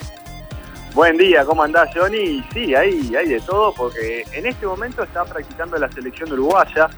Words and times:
Buen 0.93 1.17
día, 1.17 1.45
¿cómo 1.45 1.63
andás, 1.63 1.89
Johnny? 1.95 2.43
Sí, 2.53 2.75
hay, 2.75 3.15
hay 3.15 3.29
de 3.29 3.39
todo, 3.39 3.73
porque 3.73 4.25
en 4.33 4.45
este 4.45 4.67
momento 4.67 5.03
está 5.03 5.23
practicando 5.23 5.77
la 5.77 5.89
selección 5.89 6.29
uruguaya 6.33 6.89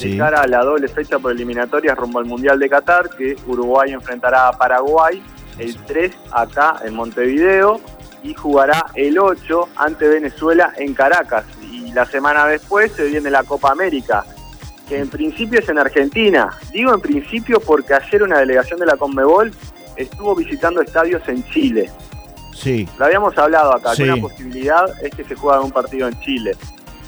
de 0.00 0.16
cara 0.16 0.40
a 0.40 0.46
la 0.46 0.64
doble 0.64 0.88
fecha 0.88 1.18
por 1.18 1.32
eliminatorias 1.32 1.96
rumbo 1.98 2.18
al 2.18 2.24
Mundial 2.24 2.58
de 2.58 2.70
Qatar, 2.70 3.10
que 3.10 3.36
Uruguay 3.46 3.92
enfrentará 3.92 4.48
a 4.48 4.52
Paraguay 4.52 5.22
el 5.58 5.76
3 5.76 6.16
acá 6.32 6.76
en 6.82 6.94
Montevideo 6.94 7.78
y 8.22 8.32
jugará 8.32 8.86
el 8.94 9.18
8 9.18 9.68
ante 9.76 10.08
Venezuela 10.08 10.72
en 10.78 10.94
Caracas. 10.94 11.44
Y 11.60 11.92
la 11.92 12.06
semana 12.06 12.46
después 12.46 12.92
se 12.92 13.04
viene 13.04 13.30
la 13.30 13.44
Copa 13.44 13.70
América, 13.70 14.24
que 14.88 14.98
en 14.98 15.10
principio 15.10 15.58
es 15.58 15.68
en 15.68 15.78
Argentina. 15.78 16.58
Digo 16.72 16.94
en 16.94 17.02
principio 17.02 17.60
porque 17.60 17.92
ayer 17.92 18.22
una 18.22 18.38
delegación 18.38 18.80
de 18.80 18.86
la 18.86 18.96
Conmebol 18.96 19.52
estuvo 19.96 20.34
visitando 20.34 20.80
estadios 20.80 21.22
en 21.28 21.44
Chile. 21.50 21.90
Sí. 22.52 22.88
Lo 22.98 23.06
habíamos 23.06 23.36
hablado 23.38 23.74
acá, 23.74 23.94
que 23.96 24.04
una 24.04 24.16
posibilidad 24.16 24.84
es 25.02 25.14
que 25.14 25.24
se 25.24 25.34
juegue 25.34 25.64
un 25.64 25.70
partido 25.70 26.08
en 26.08 26.18
Chile. 26.20 26.56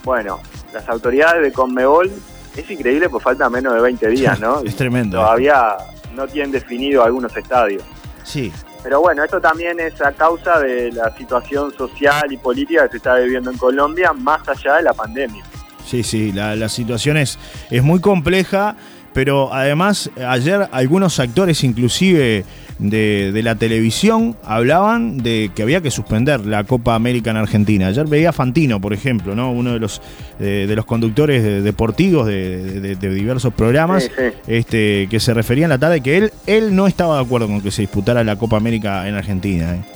Bueno, 0.04 0.40
las 0.72 0.88
autoridades 0.88 1.42
de 1.42 1.52
Conmebol, 1.52 2.10
es 2.56 2.70
increíble, 2.70 3.08
pues 3.08 3.22
falta 3.22 3.48
menos 3.50 3.74
de 3.74 3.80
20 3.80 4.08
días, 4.08 4.40
¿no? 4.40 4.60
es 4.64 4.76
tremendo. 4.76 5.18
Todavía 5.18 5.76
no 6.14 6.26
tienen 6.26 6.52
definido 6.52 7.02
algunos 7.02 7.36
estadios. 7.36 7.82
Sí. 8.22 8.52
Pero 8.82 9.00
bueno, 9.00 9.24
esto 9.24 9.40
también 9.40 9.80
es 9.80 10.00
a 10.02 10.12
causa 10.12 10.58
de 10.60 10.92
la 10.92 11.14
situación 11.16 11.72
social 11.74 12.30
y 12.30 12.36
política 12.36 12.84
que 12.84 12.92
se 12.92 12.96
está 12.98 13.16
viviendo 13.16 13.50
en 13.50 13.56
Colombia, 13.56 14.12
más 14.12 14.46
allá 14.48 14.76
de 14.76 14.82
la 14.82 14.92
pandemia. 14.92 15.42
Sí, 15.86 16.02
sí, 16.02 16.32
la, 16.32 16.54
la 16.56 16.68
situación 16.68 17.16
es, 17.16 17.38
es 17.70 17.82
muy 17.82 18.00
compleja 18.00 18.76
pero 19.14 19.54
además 19.54 20.10
ayer 20.28 20.68
algunos 20.72 21.18
actores 21.20 21.64
inclusive 21.64 22.44
de, 22.78 23.40
la 23.42 23.54
televisión 23.54 24.36
hablaban 24.44 25.18
de 25.18 25.50
que 25.54 25.62
había 25.62 25.80
que 25.80 25.90
suspender 25.90 26.44
la 26.44 26.64
Copa 26.64 26.94
América 26.94 27.30
en 27.30 27.36
Argentina. 27.36 27.86
Ayer 27.86 28.06
veía 28.06 28.30
a 28.30 28.32
Fantino, 28.32 28.80
por 28.80 28.92
ejemplo, 28.92 29.34
¿no? 29.34 29.52
uno 29.52 29.72
de 29.72 29.78
los, 29.78 30.02
eh, 30.40 30.66
de 30.68 30.76
los 30.76 30.84
conductores 30.84 31.62
deportivos 31.62 32.26
de, 32.26 32.96
diversos 32.96 33.54
programas, 33.54 34.10
Este, 34.46 35.06
que 35.08 35.20
se 35.20 35.32
refería 35.32 35.64
en 35.64 35.70
la 35.70 35.78
tarde 35.78 36.00
que 36.00 36.16
él, 36.18 36.32
él 36.46 36.74
no 36.74 36.86
estaba 36.86 37.16
de 37.16 37.22
acuerdo 37.22 37.46
con 37.46 37.60
que 37.60 37.70
se 37.70 37.82
disputara 37.82 38.24
la 38.24 38.36
Copa 38.36 38.56
América 38.56 39.08
en 39.08 39.14
Argentina. 39.14 39.74
¿eh? 39.74 39.93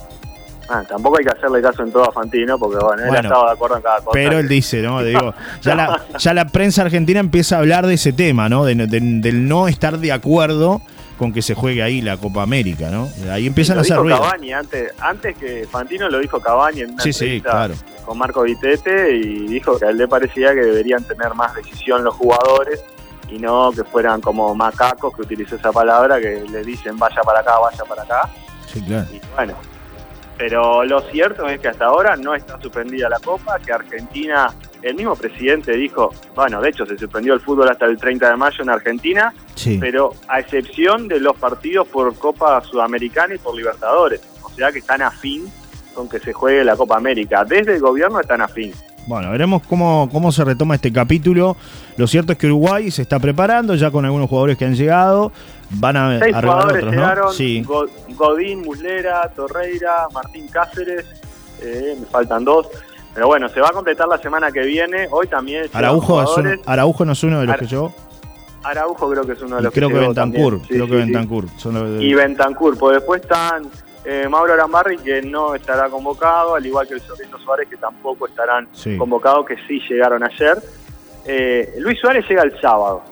Ah, 0.69 0.85
tampoco 0.87 1.19
hay 1.19 1.25
que 1.25 1.31
hacerle 1.31 1.63
caso 1.63 1.83
en 1.83 1.91
todo 1.91 2.09
a 2.09 2.13
Fantino, 2.13 2.59
porque 2.59 2.85
bueno, 2.85 3.03
él 3.03 3.15
estaba 3.15 3.47
de 3.47 3.53
acuerdo 3.53 3.77
en 3.77 3.83
cada 3.83 3.99
cosa. 3.99 4.11
Pero 4.13 4.39
él 4.39 4.49
dice, 4.49 4.83
¿no? 4.83 5.03
Digo, 5.03 5.35
ya, 5.63 5.75
la, 5.75 6.03
ya 6.19 6.35
la 6.35 6.47
prensa 6.47 6.83
argentina 6.83 7.21
empieza 7.21 7.57
a 7.57 7.61
hablar 7.61 7.87
de 7.87 7.95
ese 7.95 8.13
tema, 8.13 8.49
¿no? 8.49 8.65
del 8.65 9.49
no 9.49 9.69
estar 9.69 9.99
de 9.99 10.13
acuerdo 10.13 10.83
con 11.19 11.33
que 11.33 11.43
se 11.43 11.55
juegue 11.55 11.83
ahí 11.83 12.01
la 12.01 12.17
Copa 12.17 12.43
América, 12.43 12.91
¿no? 12.91 13.09
Ahí 13.31 13.47
empiezan 13.47 13.79
a 13.79 13.81
hacer 13.81 13.97
ruido. 13.97 14.21
Cavani, 14.21 14.53
antes, 14.53 14.93
antes 15.01 15.37
que 15.37 15.67
Fantino 15.69 16.09
lo 16.09 16.19
dijo 16.21 16.41
Cavani 16.41 16.83
en 16.83 16.93
una 16.93 17.03
sí, 17.03 17.13
sí, 17.13 17.41
claro. 17.41 17.75
con 18.07 18.17
Marco 18.17 18.43
Vitete 18.43 19.17
y 19.17 19.49
dijo 19.49 19.77
que 19.79 19.87
a 19.87 19.91
él 19.91 19.99
le 19.99 20.07
parecía 20.07 20.55
que 20.55 20.61
deberían 20.61 21.03
tener 21.03 21.35
más 21.35 21.55
decisión 21.57 22.05
los 22.05 22.15
jugadores 22.15 22.85
y 23.29 23.39
no 23.39 23.73
que 23.73 23.85
fueran 23.85 24.21
como 24.21 24.55
macacos, 24.55 25.15
que 25.15 25.23
utilizó 25.23 25.57
esa 25.57 25.73
palabra, 25.73 26.21
que 26.21 26.45
le 26.51 26.63
dicen 26.63 26.97
vaya 26.97 27.21
para 27.23 27.41
acá, 27.41 27.59
vaya 27.59 27.85
para 27.85 28.03
acá. 28.03 28.31
Sí, 28.73 28.81
claro. 28.83 29.07
Y 29.13 29.21
bueno, 29.35 29.55
pero 30.39 30.85
lo 30.85 31.01
cierto 31.11 31.47
es 31.49 31.61
que 31.61 31.69
hasta 31.69 31.87
ahora 31.87 32.17
no 32.17 32.35
está 32.35 32.61
suspendida 32.61 33.09
la 33.09 33.19
Copa, 33.19 33.59
que 33.59 33.73
Argentina, 33.73 34.55
el 34.83 34.95
mismo 34.95 35.17
presidente 35.17 35.77
dijo, 35.77 36.15
bueno, 36.37 36.61
de 36.61 36.71
hecho 36.71 36.87
se 36.87 36.97
suspendió 36.97 37.35
el 37.35 37.41
fútbol 37.41 37.69
hasta 37.69 37.87
el 37.87 37.99
30 37.99 38.31
de 38.31 38.37
mayo 38.37 38.63
en 38.63 38.71
Argentina, 38.71 39.35
pero 39.81 40.13
a 40.29 40.39
excepción 40.39 41.09
de 41.09 41.19
los 41.19 41.37
partidos 41.37 41.89
por 41.89 42.17
Copa 42.17 42.63
Sudamericana 42.63 43.35
y 43.35 43.39
por 43.39 43.57
Libertadores, 43.57 44.23
o 44.43 44.51
sea 44.51 44.71
que 44.71 44.79
están 44.79 45.03
a 45.03 45.11
fin 45.11 45.51
con 45.93 46.09
que 46.09 46.21
se 46.21 46.33
juegue 46.33 46.63
la 46.63 46.77
Copa 46.77 46.97
América. 46.97 47.45
Desde 47.45 47.75
el 47.75 47.81
gobierno 47.81 48.21
están 48.21 48.41
a 48.41 48.47
fin. 48.47 48.73
Bueno, 49.09 49.31
veremos 49.31 49.63
cómo, 49.67 50.07
cómo 50.13 50.31
se 50.31 50.45
retoma 50.45 50.75
este 50.75 50.93
capítulo. 50.93 51.57
Lo 51.97 52.07
cierto 52.07 52.33
es 52.33 52.39
que 52.39 52.47
Uruguay 52.47 52.91
se 52.91 53.01
está 53.01 53.19
preparando 53.19 53.75
ya 53.75 53.91
con 53.91 54.05
algunos 54.05 54.29
jugadores 54.29 54.59
que 54.59 54.67
han 54.67 54.75
llegado. 54.75 55.33
Van 55.71 55.97
a 55.97 56.19
Seis 56.19 56.37
jugadores 56.37 56.77
otros, 56.77 56.95
llegaron, 56.95 57.33
sí. 57.33 57.65
Godín, 58.11 58.61
Muslera, 58.61 59.33
Torreira, 59.35 60.09
Martín 60.13 60.47
Cáceres, 60.49 61.07
eh, 61.63 61.97
me 61.99 62.05
faltan 62.05 62.45
dos. 62.45 62.69
Pero 63.15 63.29
bueno, 63.29 63.49
se 63.49 63.61
va 63.61 63.69
a 63.69 63.73
completar 63.73 64.07
la 64.09 64.19
semana 64.19 64.53
que 64.53 64.61
viene. 64.61 65.09
Hoy 65.11 65.27
también. 65.27 65.65
Araujo, 65.73 66.23
Araujo 66.67 67.05
no 67.07 67.13
es 67.13 67.23
uno 67.23 67.41
de 67.41 67.47
los 67.47 67.57
que 67.57 67.67
llegó. 67.67 67.95
Araujo 68.63 69.11
creo 69.11 69.25
que 69.25 69.33
es 69.33 69.41
uno 69.41 69.57
de 69.57 69.63
los 69.63 69.73
que 69.73 69.81
creo 69.81 69.89
que 69.89 70.01
Bentancur, 70.01 70.61
creo 70.69 70.87
que 70.87 70.97
Bentancur. 70.97 71.47
Y 71.99 72.13
Bentancur, 72.13 72.77
pues 72.77 72.97
después 72.97 73.23
están 73.23 73.71
eh, 74.11 74.27
Mauro 74.27 74.55
Arambarri, 74.55 74.97
que 74.97 75.21
no 75.21 75.55
estará 75.55 75.91
convocado, 75.91 76.55
al 76.55 76.65
igual 76.65 76.89
que 76.89 76.95
el 76.95 77.01
Zorrito 77.03 77.39
Suárez, 77.39 77.69
que 77.69 77.77
tampoco 77.77 78.27
estarán 78.27 78.67
convocados, 78.97 79.45
que 79.45 79.57
sí 79.67 79.81
llegaron 79.87 80.25
ayer. 80.25 80.57
Eh, 81.27 81.75
Luis 81.79 82.01
Suárez 82.01 82.27
llega 82.27 82.43
el 82.43 82.59
sábado. 82.59 83.03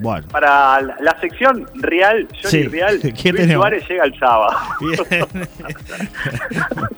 Bueno. 0.00 0.26
Para 0.28 0.80
la 0.80 1.20
sección 1.20 1.66
real, 1.74 2.26
Johnny 2.42 2.64
Real, 2.64 3.00
Luis 3.02 3.52
Suárez 3.52 3.88
llega 3.88 4.04
el 4.04 4.18
sábado. 4.18 4.56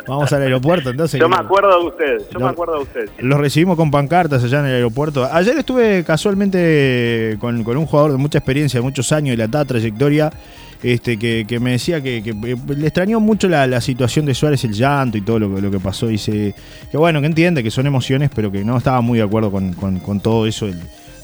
Vamos 0.07 0.33
al 0.33 0.43
aeropuerto 0.43 0.91
entonces. 0.91 1.21
Yo 1.21 1.29
me 1.29 1.37
acuerdo 1.37 1.81
de 1.81 1.87
ustedes, 1.87 2.31
yo 2.31 2.41
me 2.41 2.49
acuerdo 2.49 2.77
de 2.77 2.83
ustedes. 2.83 3.11
Los 3.19 3.41
recibimos 3.41 3.77
con 3.77 3.91
pancartas 3.91 4.45
allá 4.45 4.61
en 4.61 4.67
el 4.67 4.75
aeropuerto. 4.75 5.29
Ayer 5.31 5.57
estuve 5.59 6.05
casualmente 6.05 7.37
con, 7.41 7.65
con 7.65 7.77
un 7.77 7.87
jugador 7.87 8.13
de 8.13 8.19
mucha 8.19 8.39
experiencia, 8.39 8.79
de 8.79 8.85
muchos 8.85 9.11
años 9.13 9.35
y 9.35 9.37
la 9.37 9.49
trayectoria 9.49 10.31
este, 10.83 11.17
que, 11.17 11.61
me 11.61 11.73
decía 11.73 12.01
que, 12.01 12.21
le 12.23 12.87
extrañó 12.87 13.21
mucho 13.21 13.49
la, 13.49 13.81
situación 13.81 14.27
de 14.27 14.35
Suárez, 14.35 14.65
el 14.65 14.73
llanto 14.73 15.17
y 15.17 15.21
todo 15.21 15.39
lo, 15.39 15.61
lo 15.61 15.71
que 15.71 15.79
pasó. 15.79 16.09
Dice 16.09 16.55
que 16.91 16.97
bueno, 16.97 17.21
que 17.21 17.27
entiende 17.27 17.63
que 17.63 17.71
son 17.71 17.87
emociones, 17.87 18.31
pero 18.35 18.51
que 18.51 18.65
no 18.65 18.77
estaba 18.77 19.01
muy 19.01 19.19
de 19.19 19.25
acuerdo 19.25 19.53
con, 19.53 20.21
todo 20.21 20.47
eso 20.47 20.69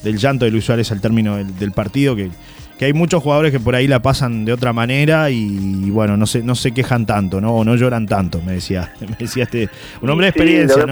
del, 0.03 0.19
llanto 0.19 0.45
de 0.45 0.51
Luis 0.51 0.65
Suárez 0.65 0.91
al 0.93 1.01
término 1.01 1.37
del, 1.37 1.73
partido, 1.73 2.17
que, 2.17 2.31
que, 2.79 2.85
hay 2.87 2.93
muchos 2.93 3.23
jugadores 3.23 3.53
que 3.53 3.61
por 3.61 3.75
ahí 3.75 3.87
la 3.87 4.01
pasan 4.01 4.45
de 4.45 4.53
otra 4.53 4.73
manera 4.73 5.31
y, 5.31 5.91
bueno, 5.91 6.17
no 6.17 6.27
se, 6.27 6.43
no 6.43 6.55
se 6.55 6.73
quejan 6.73 7.07
tanto, 7.07 7.41
¿no? 7.41 7.55
O 7.55 7.65
no 7.65 7.77
lloran 7.77 8.07
tanto, 8.07 8.41
me 8.43 8.53
decía. 8.53 8.95
Me 9.01 9.17
decía 9.19 9.45
este, 9.45 9.69
un 10.03 10.11
hombre 10.11 10.27
de 10.27 10.31
experiencia, 10.31 10.85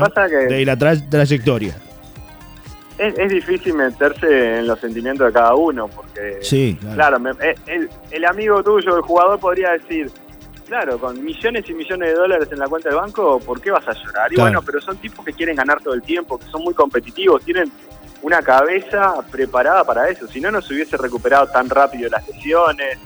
De 0.48 0.64
la 0.64 0.76
trayectoria 0.76 1.76
es, 2.98 3.28
difícil 3.28 3.74
meterse 3.74 4.58
en 4.58 4.66
los 4.66 4.78
sentimientos 4.80 5.26
de 5.26 5.32
cada 5.32 5.54
uno, 5.54 5.88
porque, 5.88 6.38
sí, 6.40 6.78
claro, 6.94 7.18
eh, 7.40 7.54
el, 8.10 8.24
amigo 8.24 8.62
tuyo, 8.62 8.96
el 8.96 9.02
jugador, 9.02 9.38
podría 9.38 9.72
decir, 9.72 10.10
claro, 10.66 10.98
con 10.98 11.22
millones 11.22 11.68
y 11.68 11.74
millones 11.74 12.08
de 12.08 12.14
dólares 12.14 12.48
en 12.50 12.58
la 12.58 12.66
cuenta 12.68 12.88
del 12.88 12.98
banco, 12.98 13.38
¿por 13.40 13.60
qué 13.60 13.70
vas 13.70 13.86
a 13.86 13.92
llorar? 13.92 14.32
Y 14.32 14.36
bueno, 14.36 14.62
pero 14.62 14.80
son 14.80 14.96
tipos 14.96 15.24
que 15.24 15.32
quieren 15.32 15.56
ganar 15.56 15.82
todo 15.82 15.94
el 15.94 16.02
tiempo, 16.02 16.38
que 16.38 16.46
son 16.46 16.62
muy 16.62 16.74
competitivos, 16.74 17.44
tienen 17.44 17.70
una 18.26 18.42
cabeza 18.42 19.14
preparada 19.30 19.84
para 19.84 20.08
eso, 20.08 20.26
si 20.26 20.40
no, 20.40 20.50
no 20.50 20.60
se 20.60 20.74
hubiese 20.74 20.96
recuperado 20.96 21.46
tan 21.46 21.70
rápido 21.70 22.10
las 22.10 22.26
lesiones 22.26 22.98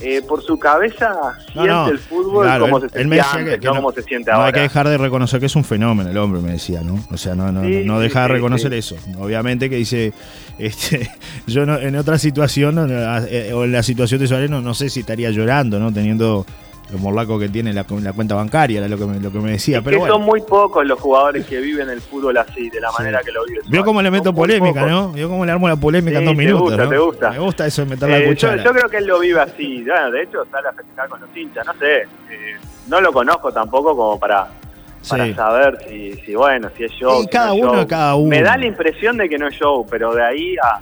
eh, 0.00 0.20
por 0.22 0.42
su 0.42 0.58
cabeza 0.58 1.12
siente 1.52 1.90
el 1.92 1.98
fútbol 2.00 2.48
como, 2.58 2.80
se, 2.80 2.88
siente 2.88 3.20
antes, 3.20 3.62
no, 3.62 3.76
como 3.76 3.92
se 3.92 4.02
siente 4.02 4.32
ahora. 4.32 4.46
hay 4.46 4.52
que 4.52 4.60
dejar 4.60 4.88
de 4.88 4.98
reconocer 4.98 5.38
que 5.38 5.46
es 5.46 5.54
un 5.54 5.62
fenómeno 5.62 6.10
el 6.10 6.18
hombre, 6.18 6.40
me 6.40 6.50
decía, 6.50 6.82
¿no? 6.82 6.98
O 7.12 7.16
sea, 7.16 7.36
no, 7.36 7.52
no, 7.52 7.62
no 7.62 8.00
deja 8.00 8.22
de 8.22 8.28
reconocer 8.28 8.74
eso. 8.74 8.96
Obviamente 9.20 9.70
que 9.70 9.76
dice, 9.76 10.12
este, 10.58 11.08
yo 11.46 11.64
no, 11.64 11.78
en 11.78 11.94
otra 11.94 12.18
situación, 12.18 12.88
eh, 12.90 13.52
o 13.52 13.62
en 13.62 13.70
la 13.70 13.84
situación 13.84 14.20
de 14.20 14.26
Suárez, 14.26 14.50
no, 14.50 14.60
no 14.60 14.74
sé 14.74 14.90
si 14.90 15.00
estaría 15.00 15.30
llorando, 15.30 15.78
¿no? 15.78 15.92
Teniendo 15.92 16.44
lo 16.90 16.98
morlaco 16.98 17.38
que 17.38 17.48
tiene 17.48 17.72
la, 17.72 17.84
la 18.02 18.12
cuenta 18.12 18.34
bancaria, 18.34 18.78
era 18.78 18.88
lo 18.88 18.96
que 18.96 19.04
me, 19.04 19.20
lo 19.20 19.30
que 19.30 19.38
me 19.38 19.50
decía. 19.52 19.82
pero 19.82 20.06
son 20.06 20.22
muy 20.22 20.40
pocos 20.40 20.86
los 20.86 20.98
jugadores 20.98 21.46
que 21.46 21.60
viven 21.60 21.88
el 21.90 22.00
fútbol 22.00 22.36
así, 22.36 22.70
de 22.70 22.80
la 22.80 22.90
manera 22.92 23.20
que 23.24 23.32
lo 23.32 23.44
viven. 23.44 23.62
Vio 23.68 23.84
cómo 23.84 24.00
le 24.02 24.10
meto 24.10 24.32
polémica, 24.34 24.86
¿no? 24.86 25.12
Vio 25.12 25.28
cómo 25.28 25.44
le 25.44 25.52
armo 25.52 25.68
la 25.68 25.76
polémica 25.76 26.18
en 26.18 26.24
dos 26.24 26.36
minutos. 26.36 26.70
Gusta, 26.70 26.88
te 26.88 26.98
gusta. 26.98 27.30
Me 27.30 27.38
gusta 27.38 27.66
eso 27.66 27.82
de 27.82 27.90
meter 27.90 28.08
la 28.08 28.18
eh, 28.18 28.28
cuchara. 28.28 28.64
Yo, 28.64 28.72
creo 28.72 28.88
que 28.88 28.96
él 28.98 29.06
lo 29.06 29.18
vive 29.18 29.40
así. 29.40 29.82
de 29.82 30.22
hecho, 30.22 30.44
sale 30.50 30.68
a 30.68 30.72
festejar 30.72 31.08
con 31.08 31.20
los 31.20 31.36
hinchas. 31.36 31.66
No 31.66 31.74
sé. 31.74 32.02
Eh, 32.30 32.56
no 32.88 33.00
lo 33.00 33.12
conozco 33.12 33.52
tampoco 33.52 33.94
como 33.94 34.18
para 34.18 34.48
para 35.08 35.34
saber 35.34 35.78
si, 35.88 36.12
si, 36.24 36.34
bueno, 36.34 36.70
si 36.76 36.84
es 36.84 36.92
show. 36.92 37.24
cada 37.30 37.52
uno, 37.52 37.86
cada 37.86 38.14
uno. 38.16 38.28
Me 38.28 38.42
da 38.42 38.56
la 38.56 38.66
impresión 38.66 39.16
de 39.16 39.28
que 39.28 39.38
no 39.38 39.48
es 39.48 39.54
show, 39.54 39.86
pero 39.88 40.14
de 40.14 40.22
ahí 40.22 40.56
a, 40.56 40.80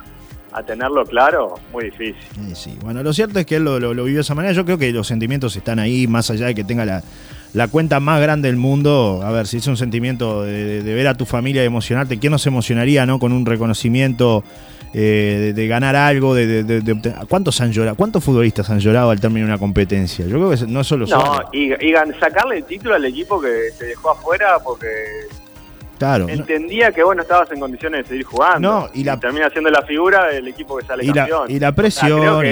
a 0.52 0.62
tenerlo 0.62 1.04
claro, 1.04 1.54
muy 1.72 1.84
difícil. 1.86 2.16
Sí, 2.54 2.76
Bueno, 2.82 3.02
lo 3.02 3.12
cierto 3.12 3.38
es 3.38 3.46
que 3.46 3.56
él 3.56 3.64
lo, 3.64 3.78
lo, 3.78 4.04
vivió 4.04 4.16
de 4.16 4.22
esa 4.22 4.34
manera. 4.34 4.54
Yo 4.54 4.64
creo 4.64 4.78
que 4.78 4.90
los 4.92 5.06
sentimientos 5.06 5.54
están 5.56 5.78
ahí, 5.78 6.06
más 6.06 6.30
allá 6.30 6.46
de 6.46 6.54
que 6.54 6.64
tenga 6.64 6.84
la, 6.84 7.02
la 7.52 7.68
cuenta 7.68 8.00
más 8.00 8.20
grande 8.20 8.48
del 8.48 8.56
mundo. 8.56 9.22
A 9.24 9.30
ver, 9.30 9.46
si 9.46 9.58
es 9.58 9.66
un 9.66 9.76
sentimiento 9.76 10.44
de, 10.44 10.82
ver 10.82 11.08
a 11.08 11.14
tu 11.14 11.24
familia 11.24 11.62
y 11.62 11.66
emocionarte, 11.66 12.18
¿quién 12.18 12.30
no 12.30 12.38
se 12.38 12.48
emocionaría 12.48 13.06
no 13.06 13.18
con 13.18 13.32
un 13.32 13.46
reconocimiento 13.46 14.44
eh, 14.92 15.52
de, 15.54 15.66
ganar 15.66 15.96
algo? 15.96 16.34
De, 16.34 17.14
¿Cuántos 17.28 17.60
han 17.60 17.72
llorado? 17.72 17.96
¿Cuántos 17.96 18.22
futbolistas 18.22 18.68
han 18.70 18.80
llorado 18.80 19.10
al 19.10 19.20
término 19.20 19.46
de 19.46 19.52
una 19.52 19.58
competencia? 19.58 20.26
Yo 20.26 20.36
creo 20.36 20.50
que 20.50 20.66
no 20.66 20.84
solo 20.84 21.06
No, 21.06 21.40
y, 21.52 21.72
y, 21.72 21.92
sacarle 22.20 22.58
el 22.58 22.64
título 22.64 22.94
al 22.94 23.04
equipo 23.04 23.40
que 23.40 23.70
te 23.78 23.86
dejó 23.86 24.10
afuera 24.10 24.58
porque 24.62 24.86
Claro. 25.98 26.28
Entendía 26.28 26.92
que 26.92 27.02
vos 27.02 27.16
no 27.16 27.22
estabas 27.22 27.50
en 27.52 27.60
condiciones 27.60 28.04
de 28.04 28.08
seguir 28.08 28.24
jugando. 28.24 28.68
No, 28.68 28.88
y, 28.92 29.04
la... 29.04 29.18
termina 29.18 29.48
siendo 29.50 29.70
la 29.70 29.82
figura 29.82 30.26
del 30.26 30.48
equipo 30.48 30.76
que 30.76 30.84
sale 30.84 31.04
y 31.04 31.12
campeón. 31.12 31.48
La, 31.48 31.54
y 31.54 31.58
la 31.58 31.72
presión. 31.72 32.44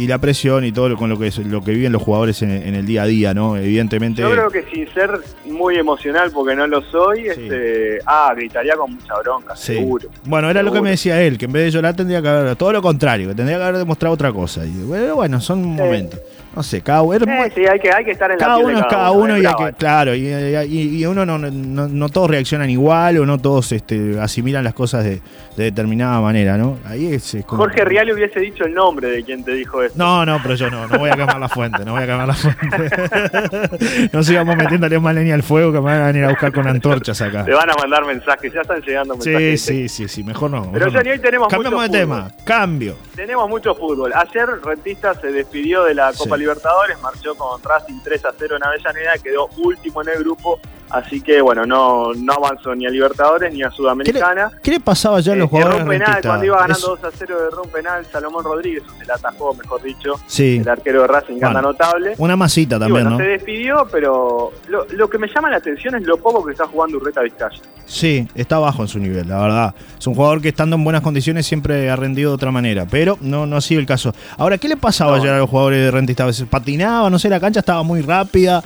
Y 0.00 0.06
la 0.06 0.18
presión 0.18 0.64
y 0.64 0.72
todo 0.72 0.88
lo, 0.88 0.96
con 0.96 1.10
lo 1.10 1.18
que 1.18 1.30
lo 1.44 1.62
que 1.62 1.72
viven 1.72 1.92
los 1.92 2.02
jugadores 2.02 2.40
en, 2.40 2.50
el 2.50 2.86
día 2.86 3.02
a 3.02 3.06
día, 3.06 3.34
¿no? 3.34 3.56
Evidentemente. 3.56 4.22
Yo 4.22 4.30
creo 4.30 4.48
que 4.48 4.64
sin 4.72 4.88
ser 4.94 5.10
muy 5.44 5.76
emocional, 5.76 6.30
porque 6.32 6.56
no 6.56 6.66
lo 6.66 6.80
soy, 6.82 7.28
este, 7.28 7.98
ah, 8.06 8.32
gritaría 8.34 8.76
con 8.76 8.94
mucha 8.94 9.14
bronca, 9.22 9.54
seguro. 9.54 10.08
Bueno, 10.24 10.48
era 10.48 10.62
lo 10.62 10.72
que 10.72 10.80
me 10.80 10.90
decía 10.90 11.20
él, 11.20 11.36
que 11.36 11.44
en 11.44 11.52
vez 11.52 11.64
de 11.64 11.70
llorar 11.72 11.94
tendría 11.94 12.22
que 12.22 12.28
haber, 12.28 12.56
todo 12.56 12.72
lo 12.72 12.80
contrario, 12.80 13.28
que 13.28 13.34
tendría 13.34 13.58
que 13.58 13.64
haber 13.64 13.78
demostrado 13.78 14.14
otra 14.14 14.32
cosa. 14.32 14.64
Y 14.64 14.70
bueno, 14.84 15.16
bueno 15.16 15.40
son 15.40 15.62
momentos. 15.64 16.18
No 16.54 16.64
sé, 16.64 16.80
cada 16.80 17.02
uno. 17.02 17.18
sí, 17.54 17.64
hay 17.64 17.78
que, 17.78 17.92
hay 17.92 18.04
que 18.04 18.10
estar 18.10 18.30
en 18.30 18.38
cada 18.38 18.58
la 18.58 18.64
uno 18.64 18.78
es 18.78 18.86
cada 18.86 19.10
uno, 19.12 19.38
y 19.38 19.46
hay 19.46 19.54
que, 19.54 19.72
claro, 19.74 20.16
y, 20.16 20.26
y, 20.66 21.06
uno 21.06 21.24
no, 21.24 21.38
no, 21.38 21.88
no, 21.88 22.08
todos 22.08 22.28
reaccionan 22.28 22.68
igual 22.68 23.18
o 23.18 23.26
no 23.26 23.38
todos 23.38 23.70
este, 23.70 24.18
asimilan 24.18 24.64
las 24.64 24.74
cosas 24.74 25.04
de, 25.04 25.20
de 25.56 25.64
determinada 25.64 26.20
manera, 26.20 26.58
¿no? 26.58 26.78
Ahí 26.84 27.14
es, 27.14 27.36
Jorge 27.46 27.84
Rial 27.84 28.10
hubiese 28.10 28.40
dicho 28.40 28.64
el 28.64 28.74
nombre 28.74 29.10
de 29.10 29.22
quien 29.22 29.44
te 29.44 29.52
dijo 29.52 29.82
esto. 29.82 29.89
No, 30.00 30.24
no, 30.24 30.38
pero 30.42 30.54
yo 30.54 30.70
no, 30.70 30.86
no 30.86 30.98
voy 30.98 31.10
a 31.10 31.16
quemar 31.16 31.38
la 31.38 31.48
fuente, 31.48 31.84
no 31.84 31.92
voy 31.92 32.02
a 32.02 32.06
quemar 32.06 32.28
la 32.28 32.34
fuente. 32.34 34.08
no 34.12 34.22
sigamos 34.22 34.56
metiéndole 34.56 34.98
más 34.98 35.14
leña 35.14 35.34
al 35.34 35.42
fuego 35.42 35.72
que 35.72 35.78
me 35.78 35.84
van 35.86 36.02
a 36.02 36.06
venir 36.06 36.24
a 36.24 36.28
buscar 36.28 36.52
con 36.52 36.66
antorchas 36.66 37.20
acá. 37.20 37.44
Te 37.44 37.52
van 37.52 37.70
a 37.70 37.74
mandar 37.74 38.04
mensajes, 38.04 38.52
ya 38.52 38.60
están 38.60 38.80
llegando 38.80 39.14
mensajes. 39.16 39.60
Sí, 39.62 39.88
sí, 39.88 40.06
sí, 40.06 40.08
sí, 40.08 40.24
mejor 40.24 40.50
no. 40.50 40.70
Pero 40.72 40.88
ya 40.88 41.00
hoy 41.00 41.18
tenemos 41.18 41.48
Cambiamos 41.48 41.82
de 41.82 41.98
tema, 41.98 42.30
cambio. 42.44 42.96
Tenemos 43.14 43.48
mucho 43.48 43.74
fútbol. 43.74 44.12
Ayer 44.14 44.48
Rentista 44.62 45.14
se 45.14 45.32
despidió 45.32 45.84
de 45.84 45.94
la 45.94 46.12
Copa 46.12 46.36
Libertadores, 46.36 47.00
marchó 47.00 47.34
con 47.34 47.62
Racing 47.62 48.00
3 48.02 48.24
a 48.24 48.32
0 48.38 48.56
en 48.56 48.64
Avellaneda, 48.64 49.12
quedó 49.22 49.48
último 49.58 50.02
en 50.02 50.08
el 50.08 50.18
grupo, 50.20 50.60
así 50.90 51.20
que 51.20 51.40
bueno, 51.40 51.64
no, 51.66 52.12
no 52.14 52.32
avanzó 52.32 52.74
ni 52.74 52.86
a 52.86 52.90
Libertadores 52.90 53.52
ni 53.52 53.62
a 53.62 53.70
Sudamericana. 53.70 54.50
¿Qué 54.62 54.70
le, 54.70 54.80
pasaba 54.80 55.20
ya 55.20 55.32
a 55.32 55.36
los 55.36 55.46
eh, 55.46 55.50
jugadores? 55.50 55.84
penal, 55.84 56.20
cuando 56.22 56.44
iba 56.46 56.58
ganando 56.60 56.86
2 56.88 57.04
a 57.04 57.10
0 57.16 57.36
de 57.50 57.60
un 57.60 57.70
penal, 57.70 58.06
Salomón 58.06 58.44
Rodríguez, 58.44 58.82
se 58.98 59.04
la 59.04 59.14
atajó, 59.14 59.54
mejor 59.54 59.82
dicho, 59.82 60.20
el 60.38 60.68
arquero 60.68 61.02
de 61.02 61.06
Racing, 61.08 61.42
anda 61.42 61.62
notable. 61.62 62.14
Una 62.18 62.36
masita 62.36 62.78
también, 62.78 63.08
¿no? 63.08 63.16
Se 63.16 63.24
despidió, 63.24 63.86
pero 63.90 64.52
lo, 64.68 64.86
lo, 64.90 65.10
que 65.10 65.18
me 65.18 65.28
llama 65.28 65.50
la 65.50 65.56
atención 65.56 65.94
es 65.96 66.02
lo 66.02 66.16
poco 66.18 66.44
que 66.44 66.52
está 66.52 66.66
jugando 66.66 66.98
Urreta 66.98 67.22
Vizcaya. 67.22 67.60
Sí, 67.86 68.28
está 68.34 68.58
bajo 68.58 68.82
en 68.82 68.88
su 68.88 68.98
nivel, 68.98 69.28
la 69.28 69.40
verdad. 69.40 69.74
Es 69.98 70.06
un 70.06 70.14
jugador 70.14 70.40
que 70.40 70.48
estando 70.48 70.76
en 70.76 70.84
buenas 70.84 71.02
condiciones 71.02 71.46
siempre 71.46 71.90
ha 71.90 71.96
rendido 71.96 72.30
de 72.30 72.34
otra 72.34 72.50
manera, 72.50 72.86
pero 72.88 73.18
no, 73.20 73.46
no 73.46 73.56
ha 73.56 73.60
sido 73.60 73.80
el 73.80 73.86
caso. 73.86 74.14
Ahora, 74.38 74.58
¿qué 74.58 74.68
le 74.68 74.76
pasaba 74.76 75.16
ayer 75.16 75.30
a 75.30 75.38
los 75.38 75.50
jugadores 75.50 75.80
de 75.80 75.90
Rentista? 75.90 76.26
Patinaba, 76.48 77.10
no 77.10 77.18
sé, 77.18 77.28
la 77.28 77.40
cancha 77.40 77.60
estaba 77.60 77.82
muy 77.82 78.00
rápida, 78.02 78.62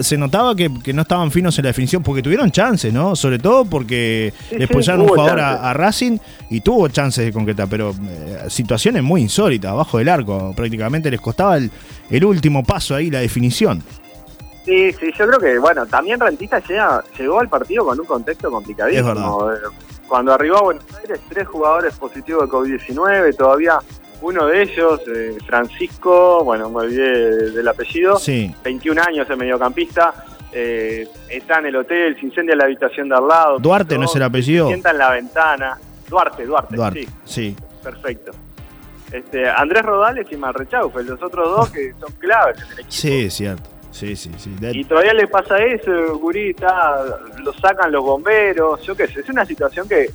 se 0.00 0.16
notaba 0.16 0.54
que, 0.54 0.68
no 0.92 1.02
estaban 1.02 1.30
finos 1.30 1.55
en 1.60 1.64
la 1.64 1.70
definición, 1.70 2.02
porque 2.02 2.22
tuvieron 2.22 2.50
chances, 2.50 2.92
¿no? 2.92 3.16
Sobre 3.16 3.38
todo 3.38 3.64
porque 3.64 4.32
después 4.50 4.86
ya 4.86 4.96
un 4.96 5.08
jugador 5.08 5.40
a, 5.40 5.72
Racing 5.72 6.18
y 6.50 6.60
tuvo 6.60 6.88
chances 6.88 7.24
de 7.24 7.32
concretar, 7.32 7.68
pero 7.68 7.90
eh, 7.90 8.44
situaciones 8.48 9.02
muy 9.02 9.22
insólitas, 9.22 9.70
abajo 9.70 9.98
del 9.98 10.08
arco, 10.08 10.52
prácticamente 10.56 11.10
les 11.10 11.20
costaba 11.20 11.56
el, 11.56 11.70
el 12.10 12.24
último 12.24 12.62
paso 12.62 12.94
ahí, 12.94 13.10
la 13.10 13.20
definición. 13.20 13.82
Sí, 14.66 14.92
sí, 14.92 15.12
yo 15.16 15.26
creo 15.28 15.38
que, 15.38 15.58
bueno, 15.58 15.86
también 15.86 16.18
Rentista 16.18 16.60
llegó 17.16 17.38
al 17.38 17.48
partido 17.48 17.84
con 17.84 18.00
un 18.00 18.06
contexto 18.06 18.50
complicadísimo. 18.50 19.52
Eh, 19.52 19.58
cuando 20.08 20.32
arribó 20.32 20.56
a 20.56 20.62
Buenos 20.62 20.84
Aires, 21.00 21.20
tres 21.28 21.46
jugadores 21.46 21.94
positivos 21.94 22.44
de 22.44 22.50
COVID-19, 22.50 23.36
todavía 23.36 23.78
uno 24.22 24.46
de 24.46 24.62
ellos, 24.62 25.00
eh, 25.14 25.36
Francisco, 25.46 26.42
bueno, 26.42 26.68
me 26.70 26.80
olvidé 26.80 27.50
del 27.52 27.68
apellido, 27.68 28.18
21 28.64 29.02
años 29.02 29.28
de 29.28 29.36
mediocampista, 29.36 30.12
eh, 30.52 31.08
está 31.28 31.58
en 31.58 31.66
el 31.66 31.76
hotel, 31.76 32.16
se 32.18 32.26
incendia 32.26 32.54
la 32.56 32.64
habitación 32.64 33.08
de 33.08 33.16
al 33.16 33.28
lado. 33.28 33.58
Duarte 33.58 33.98
no 33.98 34.04
es 34.04 34.14
el 34.16 34.22
apellido. 34.22 34.66
Se 34.66 34.72
sienta 34.72 34.90
en 34.90 34.98
la 34.98 35.10
ventana. 35.10 35.78
Duarte, 36.08 36.44
Duarte, 36.46 36.76
Duarte 36.76 37.02
sí. 37.02 37.08
sí. 37.24 37.56
Perfecto. 37.82 38.32
Este, 39.12 39.48
Andrés 39.48 39.82
Rodales 39.82 40.26
y 40.30 40.36
Marrechaufe, 40.36 41.02
los 41.04 41.22
otros 41.22 41.48
dos 41.56 41.70
que 41.70 41.92
son 42.00 42.12
claves 42.18 42.58
en 42.58 42.66
el 42.66 42.72
equipo. 42.72 42.90
Sí, 42.90 43.30
cierto. 43.30 43.70
Sí, 43.90 44.14
sí, 44.14 44.30
sí. 44.36 44.54
Y 44.72 44.84
todavía 44.84 45.14
le 45.14 45.26
pasa 45.26 45.56
eso, 45.58 46.18
Gurí, 46.18 46.54
lo 47.38 47.52
sacan 47.54 47.90
los 47.90 48.04
bomberos, 48.04 48.82
yo 48.82 48.94
qué 48.94 49.06
sé, 49.06 49.20
es 49.20 49.28
una 49.30 49.46
situación 49.46 49.88
que 49.88 50.10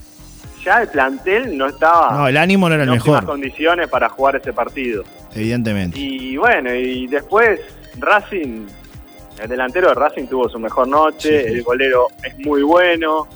ya 0.62 0.82
el 0.82 0.88
plantel 0.88 1.58
no 1.58 1.66
estaba... 1.66 2.12
No, 2.12 2.28
el 2.28 2.36
ánimo 2.36 2.68
no 2.68 2.76
era 2.76 2.84
el 2.84 2.90
en 2.90 2.94
mejor. 2.94 3.24
condiciones 3.24 3.88
para 3.88 4.08
jugar 4.08 4.36
ese 4.36 4.52
partido. 4.52 5.02
Evidentemente. 5.34 5.98
Y 5.98 6.36
bueno, 6.36 6.72
y 6.72 7.08
después 7.08 7.58
Racing, 7.98 8.66
el 9.40 9.48
delantero 9.48 9.88
de 9.88 9.94
Racing 9.94 10.26
tuvo 10.26 10.48
su 10.48 10.58
mejor 10.58 10.88
noche, 10.88 11.46
el 11.48 11.62
golero 11.62 12.08
es 12.22 12.38
muy 12.38 12.62
bueno, 12.62 13.28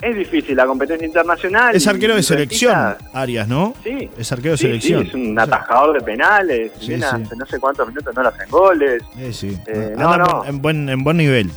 es 0.00 0.16
difícil 0.16 0.56
la 0.56 0.66
competencia 0.66 1.06
internacional. 1.06 1.74
Es 1.74 1.86
arquero 1.86 2.14
de 2.14 2.22
selección, 2.22 2.96
Arias, 3.12 3.48
¿no? 3.48 3.74
Sí. 3.82 4.08
Es 4.16 4.30
arquero 4.30 4.52
de 4.52 4.58
selección. 4.58 5.06
es 5.06 5.14
un 5.14 5.38
atajador 5.38 5.94
de 5.94 6.00
penales. 6.00 6.72
no 7.36 7.46
sé 7.46 7.58
cuántos 7.58 7.88
minutos 7.88 8.14
no 8.14 8.22
lo 8.22 8.28
hacen 8.28 8.48
goles. 8.48 9.02
Sí, 9.16 9.32
sí. 9.32 9.58
Eh, 9.66 9.94
no, 9.96 10.16
no. 10.16 10.44
En 10.44 10.62
buen, 10.62 10.88
en 10.88 11.02
buen 11.02 11.16
nivel. 11.16 11.50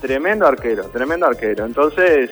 Tremendo 0.00 0.46
arquero, 0.46 0.84
tremendo 0.84 1.26
arquero. 1.26 1.64
Entonces, 1.64 2.30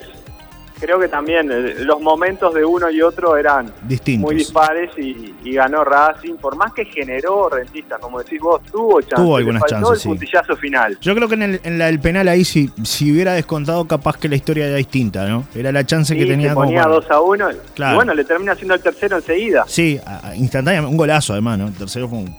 creo 0.79 0.99
que 0.99 1.07
también 1.07 1.51
eh, 1.51 1.75
los 1.79 2.01
momentos 2.01 2.53
de 2.53 2.65
uno 2.65 2.89
y 2.89 3.01
otro 3.01 3.37
eran 3.37 3.71
Distintos. 3.83 4.31
muy 4.31 4.35
dispares 4.35 4.91
y, 4.97 5.33
ganó 5.55 5.85
Racing, 5.85 6.35
por 6.35 6.57
más 6.57 6.73
que 6.73 6.83
generó 6.83 7.47
Rentista, 7.49 7.97
como 7.97 8.19
decís 8.19 8.41
vos, 8.41 8.61
tuvo 8.63 8.99
chances. 8.99 9.17
Tuvo 9.17 9.37
algunas 9.37 9.63
chances, 9.65 10.05
el 10.05 10.11
puntillazo 10.11 10.57
final. 10.57 10.97
Yo 10.99 11.15
creo 11.15 11.29
que 11.29 11.35
en 11.35 11.43
el, 11.43 11.61
en 11.63 11.77
la, 11.77 11.87
el 11.87 11.99
penal 11.99 12.27
ahí, 12.27 12.43
si, 12.43 12.69
si 12.83 13.11
hubiera 13.11 13.33
descontado, 13.33 13.85
capaz 13.85 14.17
que 14.17 14.27
la 14.27 14.35
historia 14.35 14.67
era 14.67 14.75
distinta, 14.75 15.25
¿no? 15.27 15.45
Era 15.55 15.71
la 15.71 15.85
chance 15.85 16.15
que 16.15 16.25
tenía. 16.25 16.49
Se 16.49 16.55
ponía 16.55 16.83
2 16.83 17.09
a 17.09 17.21
1 17.21 17.49
claro. 17.73 17.93
y 17.93 17.95
bueno, 17.95 18.13
le 18.13 18.25
termina 18.25 18.51
haciendo 18.51 18.73
el 18.73 18.81
tercero 18.81 19.15
enseguida. 19.15 19.63
Sí, 19.67 19.99
instantáneamente, 20.35 20.91
un 20.91 20.97
golazo 20.97 21.33
además, 21.33 21.57
¿no? 21.57 21.67
El 21.67 21.73
tercero 21.73 22.09
fue 22.09 22.19
un 22.19 22.35